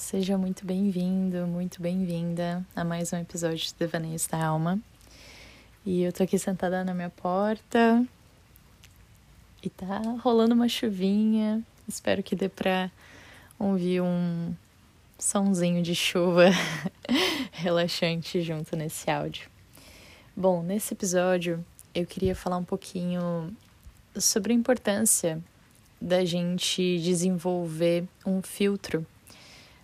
[0.00, 4.80] seja muito bem-vindo, muito bem-vinda a mais um episódio de Devaneios da Alma.
[5.84, 8.02] E eu tô aqui sentada na minha porta
[9.62, 11.62] e tá rolando uma chuvinha.
[11.86, 12.90] Espero que dê pra
[13.58, 14.54] ouvir um
[15.18, 16.46] sonzinho de chuva
[17.52, 19.50] relaxante junto nesse áudio.
[20.34, 21.62] Bom, nesse episódio
[21.94, 23.54] eu queria falar um pouquinho
[24.16, 25.38] sobre a importância
[26.00, 29.06] da gente desenvolver um filtro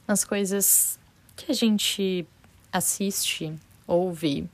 [0.07, 0.99] nas coisas
[1.37, 2.27] que a gente
[2.73, 3.53] assiste,
[3.87, 4.49] ouve,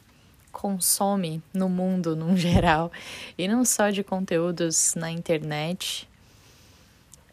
[0.51, 2.91] consome no mundo num geral,
[3.37, 6.09] e não só de conteúdos na internet,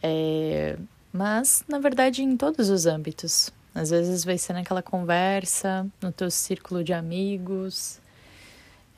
[0.01, 0.77] é,
[1.11, 3.51] mas na verdade em todos os âmbitos.
[3.73, 8.01] Às vezes vai ser naquela conversa, no teu círculo de amigos,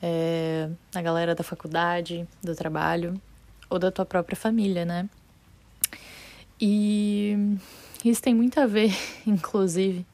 [0.00, 3.20] é, na galera da faculdade, do trabalho,
[3.68, 5.08] ou da tua própria família, né?
[6.60, 7.56] E
[8.10, 8.92] isso tem muito a ver,
[9.26, 10.06] inclusive,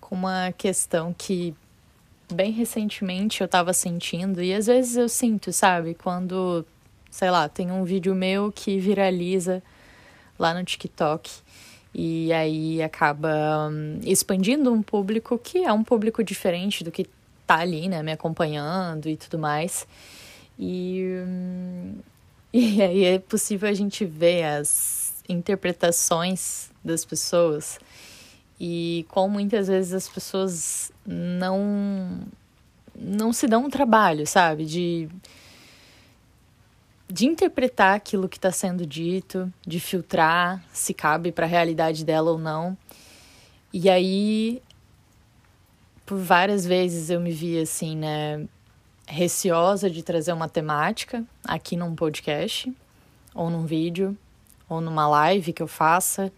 [0.00, 1.54] com uma questão que
[2.32, 5.94] bem recentemente eu tava sentindo, e às vezes eu sinto, sabe?
[5.94, 6.64] Quando,
[7.10, 9.62] sei lá, tem um vídeo meu que viraliza
[10.38, 11.30] lá no TikTok.
[11.94, 17.06] E aí acaba um, expandindo um público que é um público diferente do que
[17.46, 19.86] tá ali, né, me acompanhando e tudo mais.
[20.58, 21.94] E, hum,
[22.52, 27.78] e aí é possível a gente ver as interpretações das pessoas.
[28.60, 32.20] E como muitas vezes as pessoas não
[32.94, 35.08] não se dão um trabalho, sabe, de
[37.12, 42.30] de interpretar aquilo que está sendo dito, de filtrar se cabe para a realidade dela
[42.30, 42.76] ou não.
[43.70, 44.62] E aí,
[46.06, 48.46] por várias vezes eu me vi assim, né,
[49.06, 52.72] receosa de trazer uma temática aqui num podcast
[53.34, 54.16] ou num vídeo,
[54.66, 56.32] ou numa live que eu faça,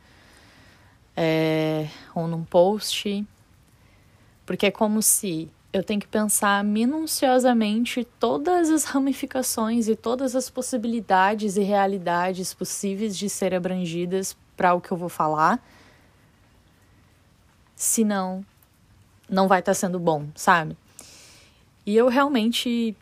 [1.16, 3.26] é, ou num post,
[4.44, 10.48] porque é como se eu tenho que pensar minuciosamente todas as ramificações e todas as
[10.48, 15.60] possibilidades e realidades possíveis de ser abrangidas para o que eu vou falar.
[17.74, 18.44] Senão,
[19.28, 20.76] não vai estar tá sendo bom, sabe?
[21.84, 22.96] E eu realmente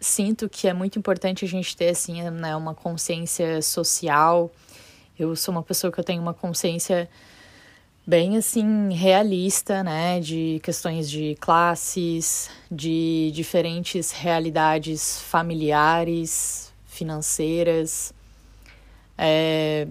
[0.00, 4.50] sinto que é muito importante a gente ter assim, né, uma consciência social.
[5.18, 7.08] Eu sou uma pessoa que eu tenho uma consciência
[8.06, 18.14] bem assim realista, né, de questões de classes, de diferentes realidades familiares, financeiras,
[19.18, 19.88] é,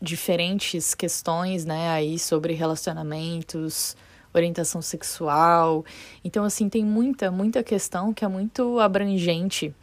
[0.00, 3.94] diferentes questões, né, aí sobre relacionamentos,
[4.32, 5.84] orientação sexual.
[6.24, 9.74] Então, assim, tem muita, muita questão que é muito abrangente.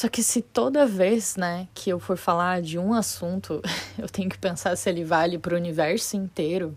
[0.00, 3.60] Só que se toda vez, né, que eu for falar de um assunto,
[3.98, 6.74] eu tenho que pensar se ele vale para o universo inteiro,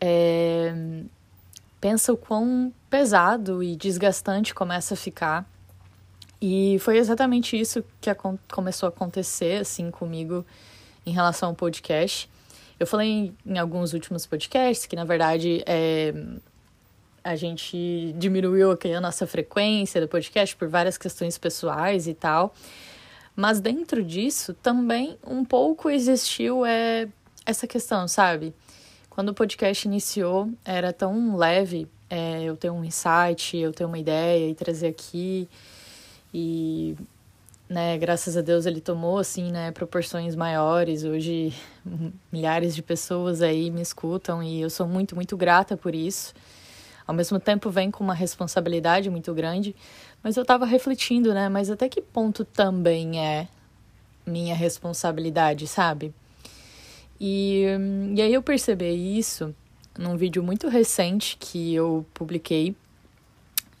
[0.00, 0.72] é...
[1.78, 5.46] pensa o quão pesado e desgastante começa a ficar.
[6.40, 8.08] E foi exatamente isso que
[8.50, 10.46] começou a acontecer, assim, comigo
[11.04, 12.30] em relação ao podcast.
[12.80, 16.14] Eu falei em, alguns últimos podcasts que, na verdade, é,
[17.24, 22.54] a gente diminuiu aqui a nossa frequência do podcast por várias questões pessoais e tal.
[23.34, 27.08] Mas dentro disso também um pouco existiu é,
[27.46, 28.52] essa questão, sabe?
[29.08, 33.98] Quando o podcast iniciou, era tão leve é, eu ter um insight, eu ter uma
[33.98, 35.48] ideia e trazer aqui.
[36.32, 36.96] E
[37.68, 41.04] né, graças a Deus ele tomou assim, né, proporções maiores.
[41.04, 41.54] Hoje
[42.30, 46.34] milhares de pessoas aí me escutam e eu sou muito, muito grata por isso.
[47.06, 49.74] Ao mesmo tempo vem com uma responsabilidade muito grande,
[50.22, 53.48] mas eu estava refletindo, né, mas até que ponto também é
[54.26, 56.14] minha responsabilidade, sabe?
[57.20, 57.64] E,
[58.14, 59.54] e aí eu percebi isso
[59.98, 62.74] num vídeo muito recente que eu publiquei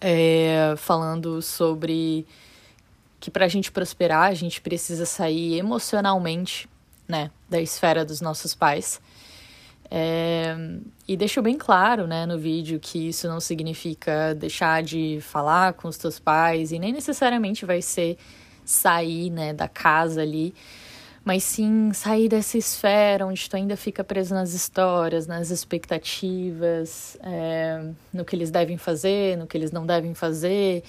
[0.00, 2.26] é, falando sobre
[3.20, 6.68] que para a gente prosperar, a gente precisa sair emocionalmente,
[7.06, 9.00] né, da esfera dos nossos pais.
[9.94, 10.56] É,
[11.06, 15.86] e deixo bem claro, né, no vídeo que isso não significa deixar de falar com
[15.86, 18.16] os teus pais e nem necessariamente vai ser
[18.64, 20.54] sair, né, da casa ali,
[21.22, 27.84] mas sim sair dessa esfera onde tu ainda fica preso nas histórias, nas expectativas, é,
[28.14, 30.82] no que eles devem fazer, no que eles não devem fazer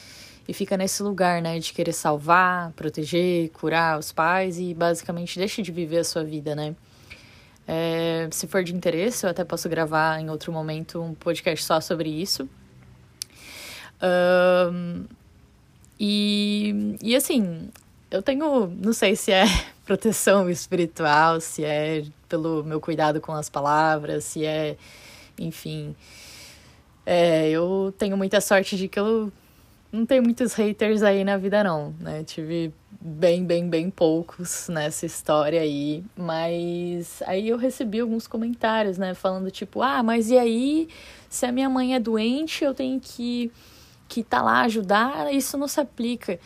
[0.48, 5.62] e fica nesse lugar, né, de querer salvar, proteger, curar os pais e basicamente deixa
[5.62, 6.74] de viver a sua vida, né?
[7.68, 11.80] É, se for de interesse, eu até posso gravar em outro momento um podcast só
[11.80, 12.48] sobre isso.
[14.02, 15.06] Um,
[16.00, 17.70] e, e assim,
[18.12, 19.46] eu tenho, não sei se é
[19.86, 24.76] proteção espiritual, se é pelo meu cuidado com as palavras, se é,
[25.40, 25.96] enfim.
[27.06, 29.32] É, eu tenho muita sorte de que eu
[29.94, 32.24] não tenho muitos haters aí na vida, não, né?
[32.24, 36.04] Tive bem, bem, bem poucos nessa história aí.
[36.18, 39.14] Mas aí eu recebi alguns comentários, né?
[39.14, 40.90] Falando tipo, ah, mas e aí,
[41.30, 43.52] se a minha mãe é doente, eu tenho que
[44.10, 46.40] que tá lá ajudar, isso não se aplica.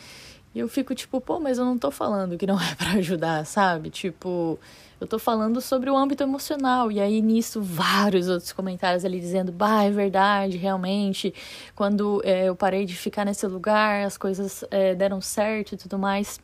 [0.54, 3.44] E eu fico tipo, pô, mas eu não tô falando que não é para ajudar,
[3.46, 3.90] sabe?
[3.90, 4.58] Tipo,
[5.00, 6.90] eu tô falando sobre o âmbito emocional.
[6.90, 11.32] E aí nisso, vários outros comentários ali dizendo, bah, é verdade, realmente.
[11.74, 15.98] Quando é, eu parei de ficar nesse lugar, as coisas é, deram certo e tudo
[15.98, 16.40] mais.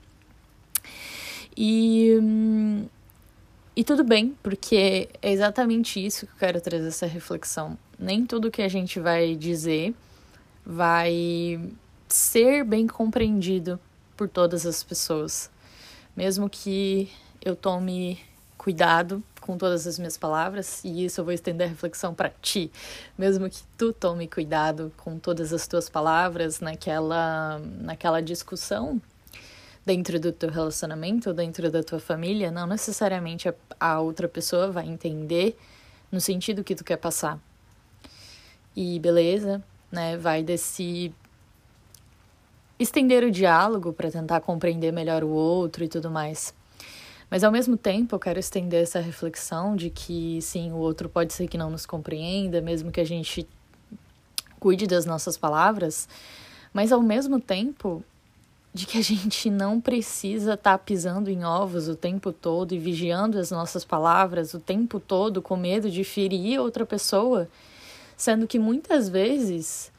[1.56, 2.18] E.
[2.20, 2.86] Hum,
[3.76, 7.76] e tudo bem, porque é exatamente isso que eu quero trazer essa reflexão.
[7.98, 9.92] Nem tudo que a gente vai dizer
[10.64, 11.60] vai
[12.08, 13.80] ser bem compreendido
[14.16, 15.50] por todas as pessoas.
[16.16, 17.10] Mesmo que
[17.44, 18.20] eu tome
[18.64, 22.72] cuidado com todas as minhas palavras, e isso eu vou estender a reflexão para ti,
[23.16, 29.02] mesmo que tu tome cuidado com todas as tuas palavras naquela, naquela discussão
[29.84, 34.88] dentro do teu relacionamento, dentro da tua família, não necessariamente a, a outra pessoa vai
[34.88, 35.58] entender
[36.10, 37.38] no sentido que tu quer passar.
[38.74, 39.62] E beleza,
[39.92, 40.16] né?
[40.16, 41.12] Vai desse
[42.78, 46.54] estender o diálogo para tentar compreender melhor o outro e tudo mais.
[47.34, 51.32] Mas ao mesmo tempo, eu quero estender essa reflexão de que sim, o outro pode
[51.32, 53.44] ser que não nos compreenda, mesmo que a gente
[54.60, 56.08] cuide das nossas palavras,
[56.72, 58.04] mas ao mesmo tempo
[58.72, 62.78] de que a gente não precisa estar tá pisando em ovos o tempo todo e
[62.78, 67.48] vigiando as nossas palavras o tempo todo com medo de ferir outra pessoa,
[68.16, 69.90] sendo que muitas vezes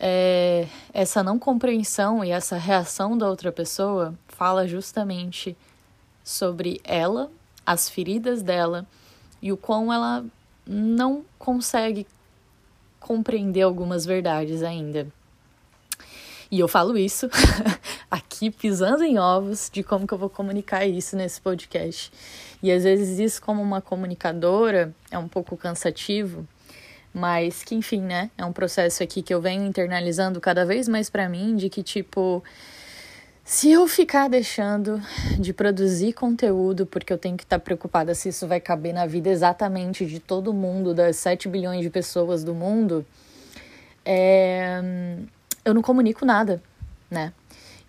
[0.00, 5.54] é, essa não compreensão e essa reação da outra pessoa fala justamente
[6.24, 7.30] sobre ela,
[7.64, 8.86] as feridas dela
[9.42, 10.24] e o quão ela
[10.66, 12.06] não consegue
[12.98, 15.06] compreender algumas verdades ainda.
[16.50, 17.28] E eu falo isso
[18.10, 22.10] aqui pisando em ovos de como que eu vou comunicar isso nesse podcast.
[22.62, 26.46] E às vezes isso como uma comunicadora é um pouco cansativo,
[27.12, 28.30] mas que enfim, né?
[28.38, 31.82] É um processo aqui que eu venho internalizando cada vez mais para mim de que
[31.82, 32.42] tipo
[33.44, 35.02] se eu ficar deixando
[35.38, 39.04] de produzir conteúdo porque eu tenho que estar tá preocupada se isso vai caber na
[39.04, 43.04] vida exatamente de todo mundo, das 7 bilhões de pessoas do mundo,
[44.02, 44.80] é...
[45.62, 46.62] eu não comunico nada,
[47.10, 47.34] né?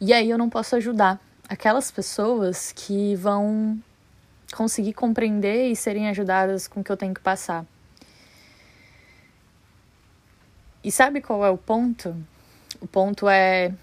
[0.02, 3.82] E aí eu não posso ajudar aquelas pessoas que vão
[4.54, 7.66] conseguir compreender e serem ajudadas com o que eu tenho que passar.
[10.84, 12.16] E sabe qual é o ponto?
[12.82, 13.74] O ponto é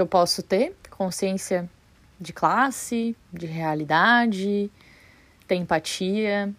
[0.00, 1.68] que eu posso ter consciência
[2.18, 4.70] de classe, de realidade,
[5.46, 6.50] ter empatia,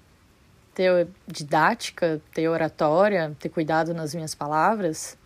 [0.76, 5.18] ter didática, ter oratória, ter cuidado nas minhas palavras,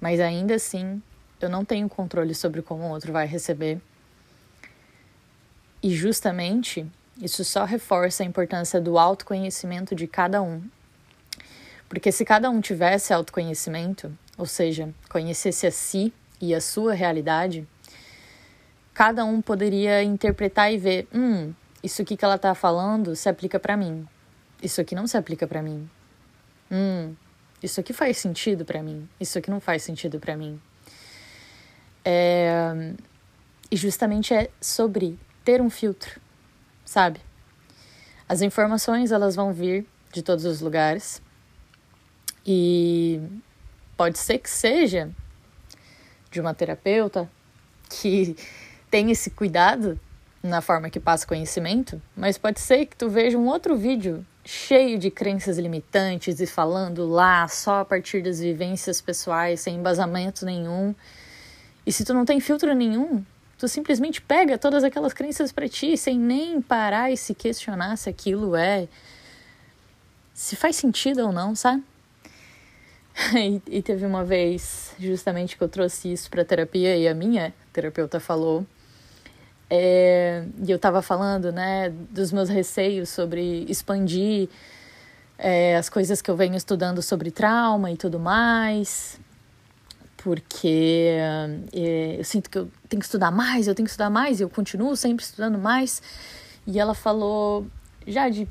[0.00, 1.00] mas ainda assim
[1.40, 3.80] eu não tenho controle sobre como o outro vai receber.
[5.80, 6.84] E justamente
[7.22, 10.60] isso só reforça a importância do autoconhecimento de cada um.
[11.88, 17.66] Porque se cada um tivesse autoconhecimento, ou seja, conhecesse a si e a sua realidade,
[18.94, 23.58] cada um poderia interpretar e ver, hum, isso aqui que ela está falando se aplica
[23.58, 24.06] para mim.
[24.62, 25.88] Isso aqui não se aplica para mim.
[26.70, 27.14] Hum,
[27.62, 29.08] isso aqui faz sentido para mim.
[29.18, 30.60] Isso aqui não faz sentido para mim.
[32.04, 32.94] É...
[33.70, 36.20] E justamente é sobre ter um filtro,
[36.84, 37.20] sabe?
[38.28, 41.22] As informações elas vão vir de todos os lugares
[42.44, 43.20] e
[43.96, 45.10] pode ser que seja
[46.30, 47.28] de uma terapeuta
[47.88, 48.36] que
[48.90, 49.98] tem esse cuidado
[50.42, 54.98] na forma que passa conhecimento, mas pode ser que tu veja um outro vídeo cheio
[54.98, 60.94] de crenças limitantes e falando lá só a partir das vivências pessoais, sem embasamento nenhum.
[61.86, 63.22] E se tu não tem filtro nenhum,
[63.58, 68.08] tu simplesmente pega todas aquelas crenças para ti sem nem parar e se questionar se
[68.08, 68.88] aquilo é
[70.32, 71.84] se faz sentido ou não, sabe?
[73.36, 77.52] e, e teve uma vez, justamente, que eu trouxe isso para terapia e a minha
[77.72, 78.66] terapeuta falou.
[79.68, 84.48] É, e eu estava falando, né, dos meus receios sobre expandir
[85.38, 89.18] é, as coisas que eu venho estudando sobre trauma e tudo mais,
[90.16, 91.16] porque
[91.72, 94.42] é, eu sinto que eu tenho que estudar mais, eu tenho que estudar mais, e
[94.42, 96.02] eu continuo sempre estudando mais.
[96.66, 97.66] E ela falou,
[98.06, 98.48] Jade,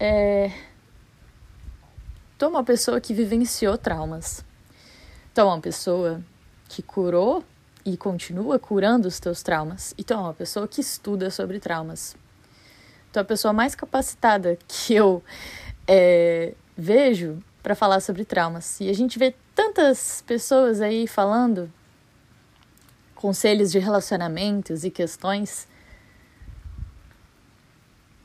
[0.00, 0.50] é,
[2.38, 4.44] É uma pessoa que vivenciou traumas.
[5.34, 6.22] É uma pessoa
[6.68, 7.42] que curou
[7.84, 9.94] e continua curando os teus traumas.
[9.96, 12.14] E é uma pessoa que estuda sobre traumas.
[13.14, 15.22] É a pessoa mais capacitada que eu
[15.86, 18.78] é, vejo para falar sobre traumas.
[18.80, 21.72] E a gente vê tantas pessoas aí falando
[23.14, 25.66] conselhos de relacionamentos e questões.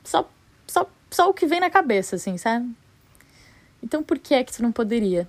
[0.04, 0.30] Só,
[0.68, 2.76] só, só o que vem na cabeça, assim, sabe?
[3.82, 5.28] Então por que é que tu não poderia?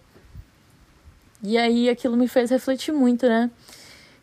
[1.43, 3.51] E aí aquilo me fez refletir muito, né?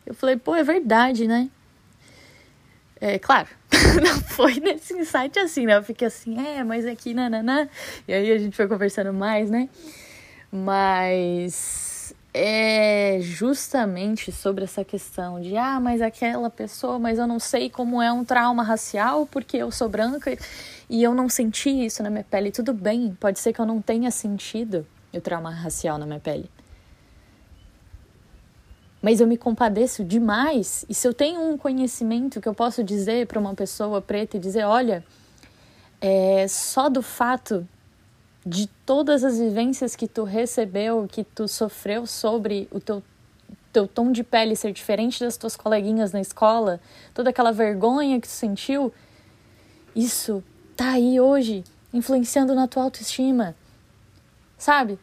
[0.06, 1.50] Eu falei, pô, é verdade, né?
[3.00, 3.48] É claro,
[4.02, 5.76] não foi nesse insight assim, né?
[5.76, 7.68] Eu fiquei assim, é, mas aqui, nananã.
[8.06, 9.68] E aí a gente foi conversando mais, né?
[10.52, 11.89] Mas
[12.32, 18.00] é justamente sobre essa questão de, ah, mas aquela pessoa, mas eu não sei como
[18.00, 20.36] é um trauma racial porque eu sou branca
[20.88, 22.52] e eu não senti isso na minha pele.
[22.52, 26.48] Tudo bem, pode ser que eu não tenha sentido o trauma racial na minha pele.
[29.02, 30.84] Mas eu me compadeço demais.
[30.88, 34.40] E se eu tenho um conhecimento que eu posso dizer para uma pessoa preta e
[34.40, 35.02] dizer: olha,
[36.00, 37.66] é só do fato
[38.44, 43.02] de todas as vivências que tu recebeu, que tu sofreu sobre o teu
[43.72, 46.80] teu tom de pele ser diferente das tuas coleguinhas na escola,
[47.14, 48.92] toda aquela vergonha que tu sentiu,
[49.94, 50.42] isso
[50.76, 53.54] tá aí hoje, influenciando na tua autoestima.
[54.58, 54.98] Sabe?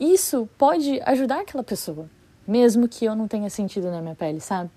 [0.00, 2.08] Isso pode ajudar aquela pessoa,
[2.46, 4.70] mesmo que eu não tenha sentido na minha pele, sabe?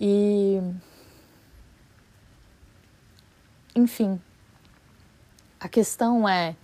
[0.00, 0.60] E.
[3.74, 4.20] Enfim.
[5.66, 6.54] A questão é.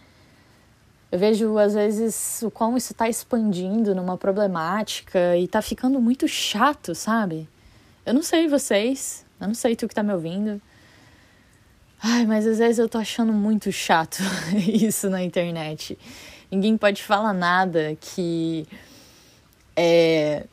[1.10, 6.28] Eu vejo às vezes o quão isso está expandindo numa problemática e tá ficando muito
[6.28, 7.48] chato, sabe?
[8.06, 10.62] Eu não sei vocês, eu não sei tu que tá me ouvindo,
[12.04, 14.18] Ai, mas às vezes eu tô achando muito chato
[14.56, 15.96] isso na internet.
[16.50, 18.66] Ninguém pode falar nada que
[19.76, 20.46] é.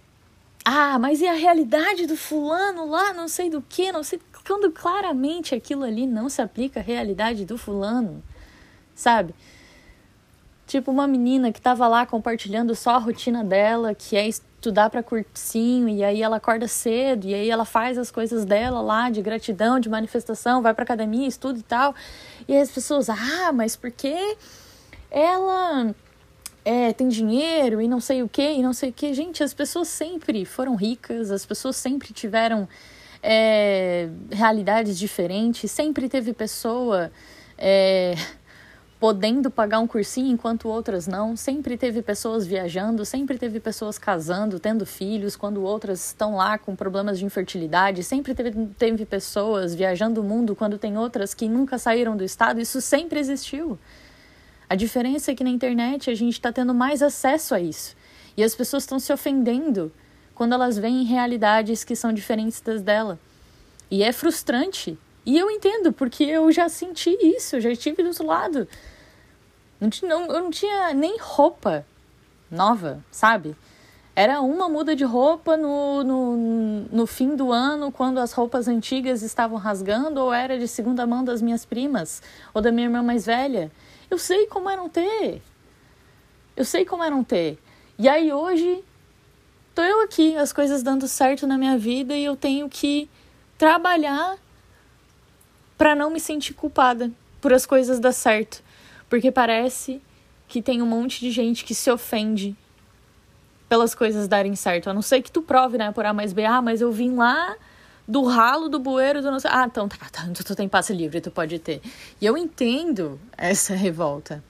[0.64, 4.20] Ah, mas e a realidade do fulano lá, não sei do que, não sei.
[4.46, 8.24] Quando claramente aquilo ali não se aplica à realidade do fulano,
[9.00, 9.34] sabe?
[10.68, 15.02] Tipo, uma menina que tava lá compartilhando só a rotina dela, que é estudar para
[15.02, 19.22] cursinho e aí ela acorda cedo e aí ela faz as coisas dela lá de
[19.22, 21.96] gratidão, de manifestação, vai para academia, estuda e tal.
[22.48, 24.38] E as pessoas, ah, mas por que
[25.10, 25.96] ela
[26.64, 29.14] é, tem dinheiro e não sei o que e não sei o que.
[29.14, 32.68] Gente, as pessoas sempre foram ricas, as pessoas sempre tiveram
[33.24, 37.12] é, realidades diferentes, sempre teve pessoa.
[37.58, 38.14] É,
[39.00, 41.36] podendo pagar um cursinho enquanto outras não.
[41.36, 46.76] Sempre teve pessoas viajando, sempre teve pessoas casando, tendo filhos, quando outras estão lá com
[46.76, 48.04] problemas de infertilidade.
[48.04, 52.60] Sempre teve, teve pessoas viajando o mundo quando tem outras que nunca saíram do estado.
[52.60, 53.80] Isso sempre existiu.
[54.70, 57.96] A diferença é que na internet a gente está tendo mais acesso a isso.
[58.36, 59.92] E as pessoas estão se ofendendo
[60.36, 63.18] quando elas veem realidades que são diferentes das dela.
[63.90, 64.98] E é frustrante.
[65.26, 68.68] E eu entendo, porque eu já senti isso, eu já estive do outro lado.
[69.80, 71.86] Não, não, eu não tinha nem roupa
[72.52, 73.56] nova, sabe?
[74.16, 76.38] Era uma muda de roupa no, no,
[76.92, 81.24] no fim do ano, quando as roupas antigas estavam rasgando, ou era de segunda mão
[81.24, 82.22] das minhas primas,
[82.54, 83.72] ou da minha irmã mais velha.
[84.12, 85.42] Eu sei como é não ter.
[86.58, 87.58] Eu sei como é não ter.
[87.98, 88.84] E aí hoje,
[89.74, 93.10] tô eu aqui, as coisas dando certo na minha vida e eu tenho que
[93.58, 94.38] trabalhar
[95.78, 97.10] para não me sentir culpada
[97.40, 98.62] por as coisas dar certo.
[99.10, 100.02] Porque parece
[100.48, 102.56] que tem um monte de gente que se ofende
[103.68, 104.90] pelas coisas darem certo.
[104.90, 106.46] A não ser que tu prove, né, por A mais B.
[106.46, 107.56] Ah, mas eu vim lá
[108.08, 109.52] do ralo do bueiro do não sei.
[109.54, 111.82] Ah, então tá, tá, tu tem passe livre, tu pode ter.
[112.20, 114.44] E eu entendo essa revolta.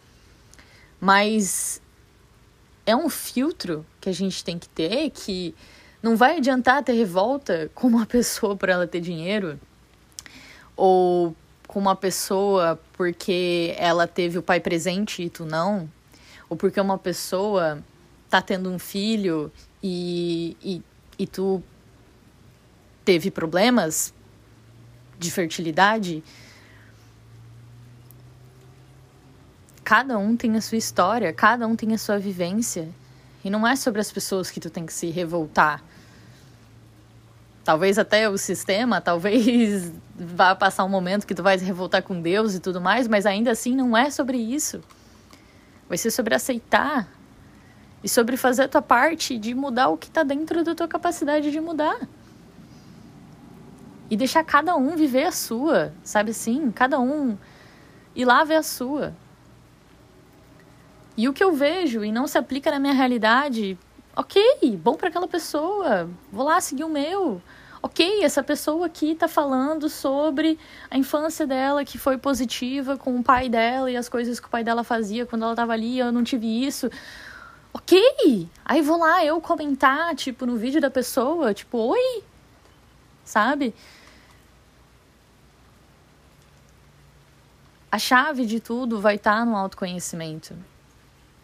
[0.99, 1.81] Mas
[2.85, 5.53] é um filtro que a gente tem que ter que
[6.01, 9.59] não vai adiantar ter revolta com uma pessoa por ela ter dinheiro
[10.75, 11.35] ou
[11.69, 15.87] com uma pessoa porque ela teve o pai presente e tu não,
[16.49, 17.83] ou porque uma pessoa
[18.27, 20.81] tá tendo um filho e, e,
[21.19, 21.61] e tu
[23.05, 24.11] teve problemas
[25.19, 26.23] de fertilidade.
[29.83, 32.89] Cada um tem a sua história, cada um tem a sua vivência.
[33.43, 35.83] E não é sobre as pessoas que tu tem que se revoltar
[37.63, 42.21] talvez até o sistema, talvez vá passar um momento que tu vai se revoltar com
[42.21, 44.81] Deus e tudo mais, mas ainda assim não é sobre isso.
[45.87, 47.07] Vai ser sobre aceitar
[48.03, 51.51] e sobre fazer a tua parte de mudar o que está dentro da tua capacidade
[51.51, 51.99] de mudar.
[54.09, 56.71] E deixar cada um viver a sua, sabe assim?
[56.71, 57.37] Cada um
[58.15, 59.13] ir lá ver a sua.
[61.15, 63.77] E o que eu vejo e não se aplica na minha realidade
[64.15, 64.41] Ok,
[64.77, 66.09] bom para aquela pessoa.
[66.31, 67.41] Vou lá seguir o meu.
[67.81, 70.59] Ok, essa pessoa aqui tá falando sobre
[70.91, 74.49] a infância dela que foi positiva com o pai dela e as coisas que o
[74.49, 76.89] pai dela fazia quando ela tava ali, eu não tive isso.
[77.73, 78.49] Ok!
[78.65, 82.23] Aí vou lá eu comentar, tipo, no vídeo da pessoa, tipo, oi!
[83.23, 83.73] Sabe?
[87.91, 90.53] A chave de tudo vai estar tá no autoconhecimento.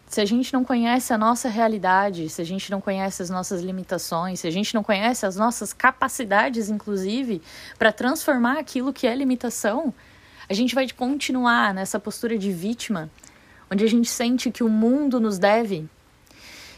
[0.06, 3.60] Se a gente não conhece a nossa realidade, se a gente não conhece as nossas
[3.60, 7.42] limitações, se a gente não conhece as nossas capacidades, inclusive,
[7.76, 9.92] para transformar aquilo que é limitação,
[10.48, 13.10] a gente vai continuar nessa postura de vítima,
[13.70, 15.88] onde a gente sente que o mundo nos deve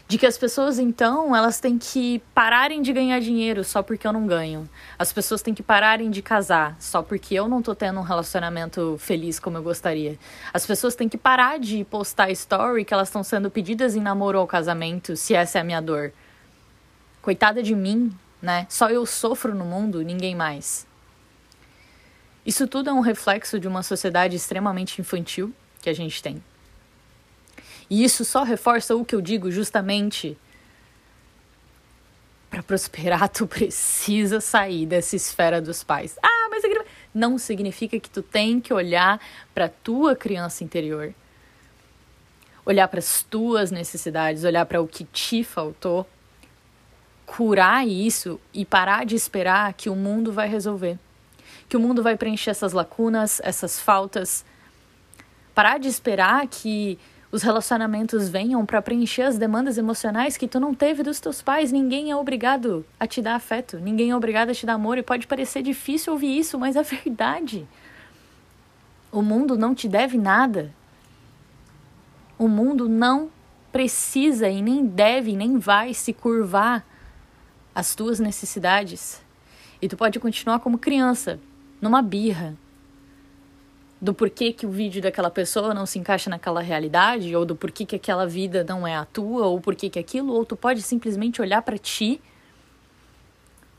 [0.09, 4.11] de que as pessoas então elas têm que pararem de ganhar dinheiro só porque eu
[4.11, 4.67] não ganho.
[4.97, 8.97] As pessoas têm que pararem de casar só porque eu não tô tendo um relacionamento
[8.97, 10.17] feliz como eu gostaria.
[10.51, 14.39] As pessoas têm que parar de postar story que elas estão sendo pedidas em namoro
[14.39, 16.11] ou casamento, se essa é a minha dor.
[17.21, 18.11] Coitada de mim,
[18.41, 18.65] né?
[18.67, 20.87] Só eu sofro no mundo, ninguém mais.
[22.43, 26.41] Isso tudo é um reflexo de uma sociedade extremamente infantil que a gente tem.
[27.89, 30.37] E isso só reforça o que eu digo justamente.
[32.49, 36.17] Para prosperar, tu precisa sair dessa esfera dos pais.
[36.21, 36.63] Ah, mas
[37.13, 39.19] não significa que tu tem que olhar
[39.53, 41.13] para tua criança interior.
[42.65, 46.07] Olhar para as tuas necessidades, olhar para o que te faltou,
[47.25, 50.97] curar isso e parar de esperar que o mundo vai resolver.
[51.67, 54.45] Que o mundo vai preencher essas lacunas, essas faltas.
[55.55, 56.99] Parar de esperar que
[57.31, 61.71] os relacionamentos venham para preencher as demandas emocionais que tu não teve dos teus pais.
[61.71, 65.03] Ninguém é obrigado a te dar afeto, ninguém é obrigado a te dar amor e
[65.03, 67.67] pode parecer difícil ouvir isso, mas é verdade.
[69.11, 70.73] O mundo não te deve nada.
[72.37, 73.29] O mundo não
[73.71, 76.85] precisa e nem deve, nem vai se curvar
[77.75, 79.21] às tuas necessidades.
[79.81, 81.39] E tu pode continuar como criança,
[81.81, 82.55] numa birra,
[84.01, 87.85] do porquê que o vídeo daquela pessoa não se encaixa naquela realidade, ou do porquê
[87.85, 91.41] que aquela vida não é a tua, ou porquê que aquilo, ou tu pode simplesmente
[91.41, 92.21] olhar para ti,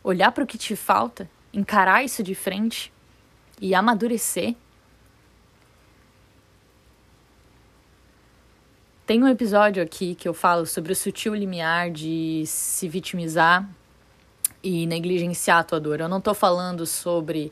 [0.05, 2.93] olhar para o que te falta, encarar isso de frente
[3.61, 4.55] e amadurecer.
[9.07, 13.69] Tem um episódio aqui que eu falo sobre o sutil limiar de se vitimizar
[14.63, 16.01] e negligenciar a tua dor.
[16.01, 17.51] Eu não tô falando sobre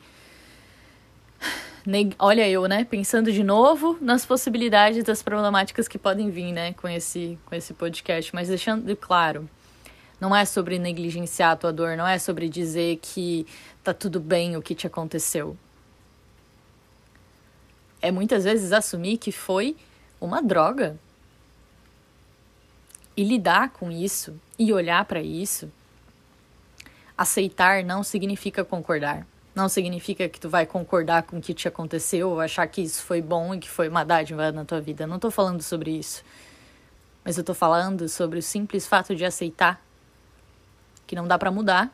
[2.19, 6.87] olha eu, né, pensando de novo nas possibilidades das problemáticas que podem vir, né, com
[6.87, 9.49] esse, com esse podcast, mas deixando claro,
[10.21, 13.47] não é sobre negligenciar a tua dor, não é sobre dizer que
[13.83, 15.57] tá tudo bem o que te aconteceu.
[18.03, 19.77] É muitas vezes assumir que foi
[20.21, 20.99] uma droga.
[23.17, 25.73] E lidar com isso e olhar para isso.
[27.17, 29.27] Aceitar não significa concordar.
[29.59, 33.03] Não significa que tu vai concordar com o que te aconteceu ou achar que isso
[33.03, 35.05] foi bom e que foi uma dádiva na tua vida.
[35.05, 36.23] não tô falando sobre isso.
[37.25, 39.83] Mas eu tô falando sobre o simples fato de aceitar
[41.09, 41.93] que não dá para mudar.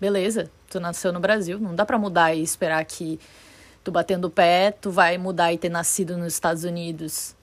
[0.00, 3.20] Beleza, tu nasceu no Brasil, não dá para mudar e esperar que
[3.84, 7.36] tu batendo o pé, tu vai mudar e ter nascido nos Estados Unidos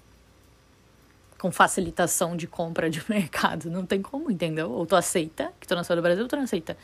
[1.38, 3.70] com facilitação de compra de mercado.
[3.70, 4.72] Não tem como, entendeu?
[4.72, 6.78] Ou tu aceita que tu nasceu no Brasil ou tu não aceita.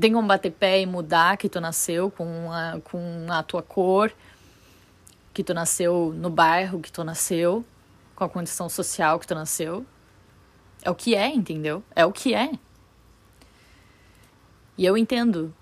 [0.00, 4.12] Tem como bater pé e mudar que tu nasceu com a, com a tua cor,
[5.34, 7.64] que tu nasceu no bairro que tu nasceu,
[8.14, 9.84] com a condição social que tu nasceu.
[10.82, 11.82] É o que é, entendeu?
[11.96, 12.52] É o que é.
[14.76, 15.52] E eu entendo.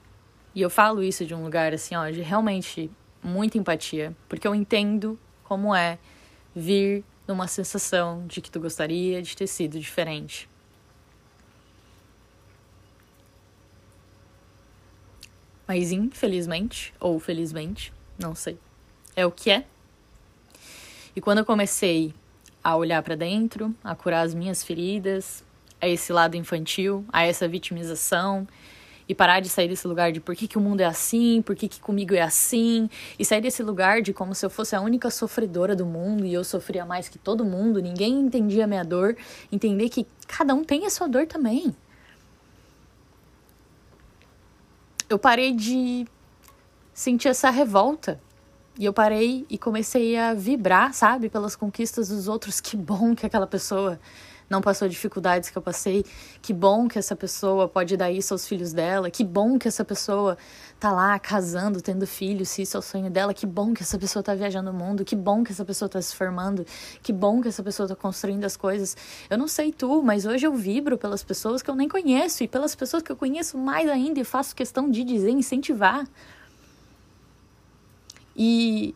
[0.54, 2.90] E eu falo isso de um lugar assim, ó, de realmente
[3.22, 5.98] muita empatia, porque eu entendo como é
[6.56, 10.48] vir numa sensação de que tu gostaria de ter sido diferente.
[15.68, 18.58] Mas infelizmente, ou felizmente, não sei,
[19.14, 19.66] é o que é.
[21.14, 22.14] E quando eu comecei
[22.64, 25.44] a olhar para dentro, a curar as minhas feridas,
[25.80, 28.48] a esse lado infantil, a essa vitimização
[29.08, 31.54] e parar de sair desse lugar de por que, que o mundo é assim, por
[31.54, 34.80] que, que comigo é assim, e sair desse lugar de como se eu fosse a
[34.80, 38.84] única sofredora do mundo e eu sofria mais que todo mundo, ninguém entendia a minha
[38.84, 39.16] dor,
[39.50, 41.74] entender que cada um tem a sua dor também.
[45.08, 46.04] Eu parei de
[46.92, 48.20] sentir essa revolta.
[48.78, 52.60] E eu parei e comecei a vibrar, sabe, pelas conquistas dos outros.
[52.60, 53.98] Que bom que aquela pessoa
[54.48, 56.04] não passou dificuldades que eu passei.
[56.40, 59.10] Que bom que essa pessoa pode dar isso aos filhos dela.
[59.10, 60.38] Que bom que essa pessoa
[60.78, 63.34] tá lá casando, tendo filhos, se isso é o sonho dela.
[63.34, 65.04] Que bom que essa pessoa tá viajando o mundo.
[65.04, 66.64] Que bom que essa pessoa tá se formando.
[67.02, 68.96] Que bom que essa pessoa tá construindo as coisas.
[69.28, 72.48] Eu não sei tu, mas hoje eu vibro pelas pessoas que eu nem conheço e
[72.48, 76.06] pelas pessoas que eu conheço mais ainda e faço questão de dizer, incentivar.
[78.36, 78.94] E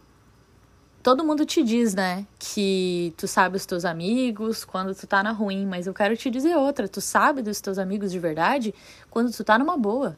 [1.03, 5.33] todo mundo te diz, né, que tu sabe os teus amigos quando tu tá na
[5.33, 8.75] ruim, mas eu quero te dizer outra, tu sabe dos teus amigos de verdade
[9.11, 10.17] quando tu tá numa boa.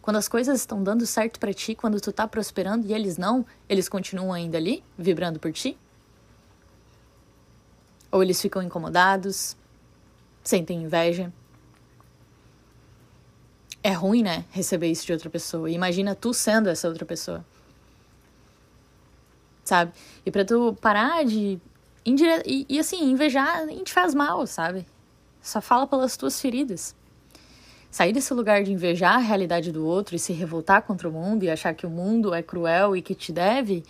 [0.00, 3.44] Quando as coisas estão dando certo para ti, quando tu tá prosperando e eles não,
[3.68, 5.76] eles continuam ainda ali, vibrando por ti?
[8.12, 9.56] Ou eles ficam incomodados,
[10.44, 11.32] sentem inveja?
[13.82, 15.68] É ruim, né, receber isso de outra pessoa.
[15.68, 17.44] Imagina tu sendo essa outra pessoa
[19.66, 19.92] sabe?
[20.24, 21.60] E pra tu parar de.
[22.04, 22.42] Indire...
[22.46, 24.86] E, e assim, invejar nem te faz mal, sabe?
[25.42, 26.94] Só fala pelas tuas feridas.
[27.90, 31.42] Sair desse lugar de invejar a realidade do outro e se revoltar contra o mundo
[31.42, 33.84] e achar que o mundo é cruel e que te deve,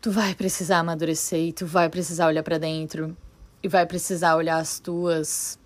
[0.00, 3.16] tu vai precisar amadurecer e tu vai precisar olhar para dentro
[3.62, 5.58] e vai precisar olhar as tuas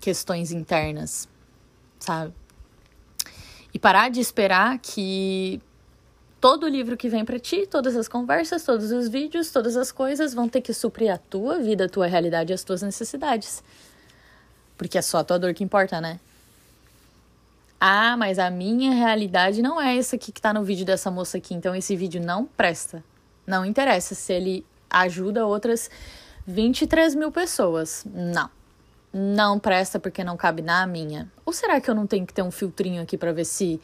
[0.00, 1.28] questões internas,
[1.98, 2.34] sabe?
[3.72, 5.60] E parar de esperar que
[6.40, 10.32] todo livro que vem para ti, todas as conversas, todos os vídeos, todas as coisas
[10.32, 13.62] vão ter que suprir a tua vida, a tua realidade e as tuas necessidades.
[14.78, 16.18] Porque é só a tua dor que importa, né?
[17.78, 21.36] Ah, mas a minha realidade não é essa aqui que tá no vídeo dessa moça
[21.38, 23.04] aqui, então esse vídeo não presta.
[23.46, 25.90] Não interessa se ele ajuda outras
[26.46, 28.04] 23 mil pessoas.
[28.06, 28.50] Não.
[29.12, 31.30] Não presta porque não cabe na minha.
[31.44, 33.80] Ou será que eu não tenho que ter um filtrinho aqui para ver se.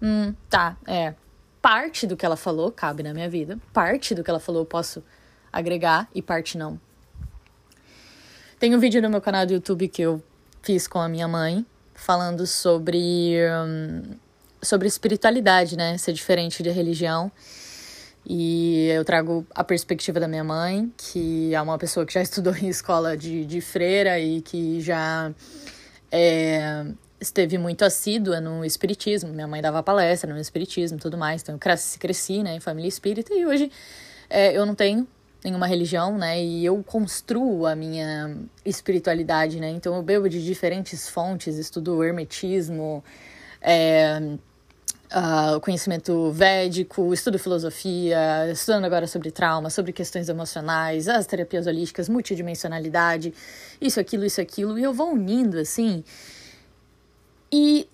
[0.00, 1.14] Hum, tá, é
[1.60, 4.66] parte do que ela falou cabe na minha vida, parte do que ela falou eu
[4.66, 5.02] posso
[5.52, 6.80] agregar e parte não.
[8.58, 10.22] Tem um vídeo no meu canal do YouTube que eu
[10.62, 14.16] fiz com a minha mãe falando sobre um,
[14.62, 15.96] sobre espiritualidade, né?
[15.98, 17.30] Ser diferente de religião.
[18.26, 22.54] E eu trago a perspectiva da minha mãe, que é uma pessoa que já estudou
[22.54, 25.32] em escola de, de freira e que já
[26.10, 26.84] é,
[27.20, 29.32] esteve muito assídua no espiritismo.
[29.32, 31.42] Minha mãe dava palestra no espiritismo tudo mais.
[31.42, 33.70] Então eu cresci, cresci né, em família espírita e hoje
[34.28, 35.06] é, eu não tenho
[35.44, 36.42] nenhuma religião, né?
[36.42, 39.70] E eu construo a minha espiritualidade, né?
[39.70, 43.02] Então eu bebo de diferentes fontes, estudo hermetismo,
[43.60, 44.20] é,
[45.10, 52.08] uh, conhecimento védico, estudo filosofia, estudando agora sobre trauma, sobre questões emocionais, as terapias holísticas,
[52.08, 53.32] multidimensionalidade,
[53.80, 54.78] isso, aquilo, isso, aquilo.
[54.78, 56.04] E eu vou unindo, assim,
[57.52, 57.88] e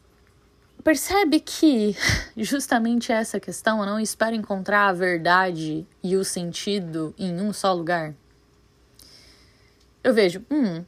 [0.85, 1.97] percebe que
[2.37, 7.73] justamente essa questão, eu não espero encontrar a verdade e o sentido em um só
[7.73, 8.14] lugar.
[10.05, 10.85] Eu vejo, hum,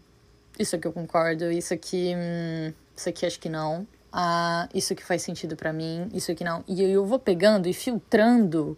[0.59, 3.87] isso aqui eu concordo, isso aqui, hum, isso aqui acho que não.
[4.13, 6.65] Ah, isso aqui faz sentido para mim, isso aqui não.
[6.67, 8.77] E eu vou pegando e filtrando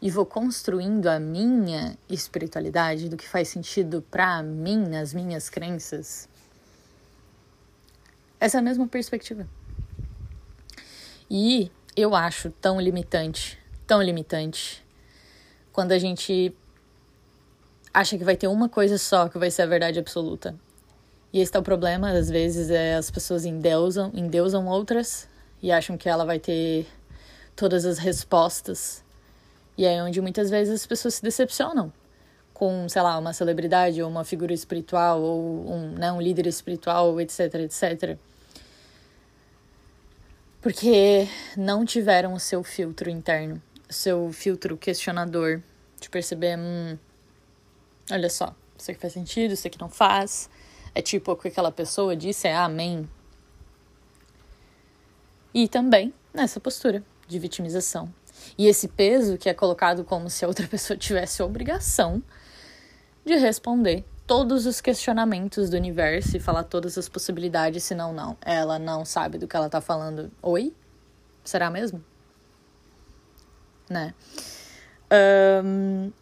[0.00, 6.27] e vou construindo a minha espiritualidade do que faz sentido para mim nas minhas crenças
[8.40, 9.46] essa mesma perspectiva.
[11.30, 14.84] E eu acho tão limitante, tão limitante,
[15.72, 16.54] quando a gente
[17.92, 20.54] acha que vai ter uma coisa só que vai ser a verdade absoluta.
[21.32, 25.28] E esse é o problema, às vezes é as pessoas endeusam, endeusam outras
[25.62, 26.86] e acham que ela vai ter
[27.54, 29.04] todas as respostas.
[29.76, 31.92] E é onde muitas vezes as pessoas se decepcionam
[32.54, 37.20] com, sei lá, uma celebridade ou uma figura espiritual ou um, né, um líder espiritual,
[37.20, 38.18] etc, etc
[40.68, 41.26] porque
[41.56, 45.62] não tiveram o seu filtro interno, o seu filtro questionador
[45.98, 46.98] de perceber, hum,
[48.12, 50.50] olha só, isso aqui faz sentido, isso aqui não faz.
[50.94, 53.08] É tipo o que aquela pessoa disse, é amém.
[55.54, 58.12] E também nessa postura de vitimização.
[58.58, 62.22] E esse peso que é colocado como se a outra pessoa tivesse a obrigação
[63.24, 68.36] de responder todos os questionamentos do universo e falar todas as possibilidades, senão não.
[68.44, 70.30] Ela não sabe do que ela tá falando.
[70.42, 70.74] Oi?
[71.42, 72.04] Será mesmo?
[73.88, 74.14] Né?
[75.64, 76.12] Um,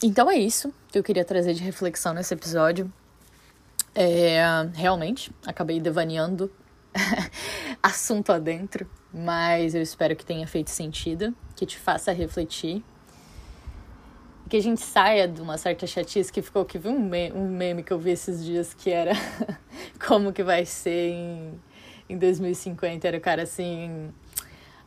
[0.00, 2.90] então é isso que eu queria trazer de reflexão nesse episódio.
[3.92, 4.40] É,
[4.74, 6.48] realmente, acabei devaneando
[7.82, 12.84] assunto adentro, mas eu espero que tenha feito sentido, que te faça refletir
[14.48, 17.82] que a gente saia de uma certa chatice que ficou que um, me um meme
[17.82, 19.12] que eu vi esses dias que era
[20.06, 21.60] como que vai ser em,
[22.08, 24.12] em 2050 era o cara assim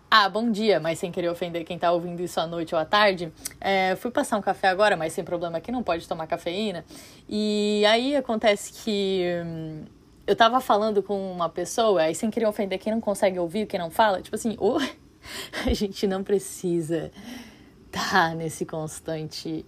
[0.09, 2.83] Ah, bom dia, mas sem querer ofender quem tá ouvindo isso à noite ou à
[2.83, 3.31] tarde.
[3.61, 6.83] É, fui passar um café agora, mas sem problema aqui, não pode tomar cafeína.
[7.29, 9.85] E aí acontece que hum,
[10.27, 13.79] eu tava falando com uma pessoa, aí sem querer ofender quem não consegue ouvir, quem
[13.79, 14.79] não fala, tipo assim, oh,
[15.65, 17.11] a gente não precisa
[17.91, 19.65] tá nesse constante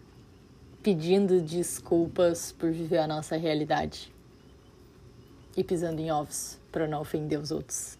[0.81, 4.13] pedindo desculpas por viver a nossa realidade
[5.55, 7.97] e pisando em ovos para não ofender os outros.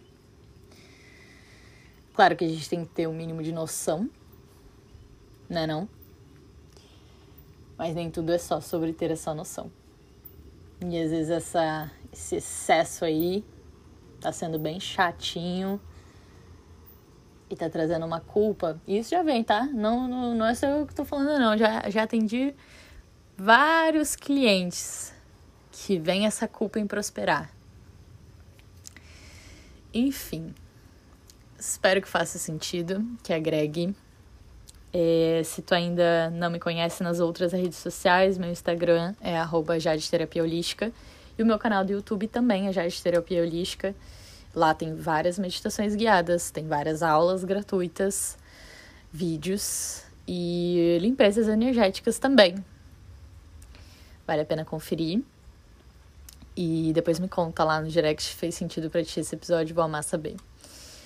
[2.14, 4.10] Claro que a gente tem que ter um mínimo de noção,
[5.50, 5.88] né não?
[7.78, 9.72] Mas nem tudo é só sobre ter essa noção.
[10.82, 13.44] E às vezes essa, esse excesso aí
[14.22, 15.82] tá sendo bem chatinho
[17.54, 18.80] e tá trazendo uma culpa.
[18.88, 19.64] Isso já vem, tá?
[19.66, 21.58] Não, não, não é só eu que tô falando, não.
[21.58, 22.54] Já, já atendi
[23.38, 25.14] vários clientes
[25.72, 27.50] que vem essa culpa em prosperar.
[29.94, 30.54] Enfim,
[31.66, 33.96] Espero que faça sentido, que agregue.
[34.92, 39.76] É, se tu ainda não me conhece nas outras redes sociais, meu Instagram é arroba
[40.42, 40.92] Holística.
[41.38, 43.96] E o meu canal do YouTube também é Jade Terapia Holística.
[44.56, 48.38] Lá tem várias meditações guiadas, tem várias aulas gratuitas,
[49.12, 52.56] vídeos e limpezas energéticas também.
[54.28, 55.22] Vale a pena conferir.
[56.56, 59.84] E depois me conta lá no direct se fez sentido para ti esse episódio, vou
[59.84, 60.36] amar saber.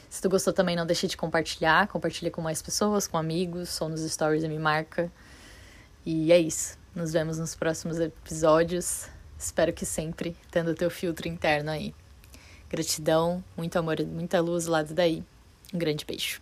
[0.10, 1.88] Se tu gostou também, não deixe de compartilhar.
[1.88, 5.12] Compartilha com mais pessoas, com amigos, ou nos stories e me marca.
[6.06, 6.78] E é isso.
[6.96, 9.08] Nos vemos nos próximos episódios.
[9.38, 11.94] Espero que sempre tendo o teu filtro interno aí.
[12.70, 15.24] Gratidão, muito amor, muita luz lá daí.
[15.74, 16.42] Um grande beijo.